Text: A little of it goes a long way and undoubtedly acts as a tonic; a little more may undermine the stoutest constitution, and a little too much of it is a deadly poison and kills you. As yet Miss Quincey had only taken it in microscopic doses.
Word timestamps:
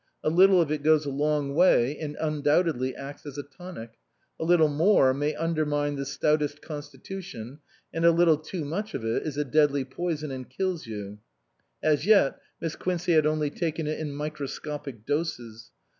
A 0.23 0.31
little 0.31 0.59
of 0.59 0.71
it 0.71 0.81
goes 0.81 1.05
a 1.05 1.11
long 1.11 1.53
way 1.53 1.95
and 1.99 2.17
undoubtedly 2.19 2.95
acts 2.95 3.23
as 3.27 3.37
a 3.37 3.43
tonic; 3.43 3.99
a 4.39 4.43
little 4.43 4.67
more 4.67 5.13
may 5.13 5.35
undermine 5.35 5.95
the 5.95 6.07
stoutest 6.07 6.59
constitution, 6.59 7.59
and 7.93 8.03
a 8.03 8.11
little 8.11 8.37
too 8.37 8.65
much 8.65 8.95
of 8.95 9.05
it 9.05 9.21
is 9.21 9.37
a 9.37 9.45
deadly 9.45 9.85
poison 9.85 10.31
and 10.31 10.49
kills 10.49 10.87
you. 10.87 11.19
As 11.83 12.07
yet 12.07 12.39
Miss 12.59 12.75
Quincey 12.75 13.13
had 13.13 13.27
only 13.27 13.51
taken 13.51 13.85
it 13.85 13.99
in 13.99 14.11
microscopic 14.15 15.05
doses. 15.05 15.69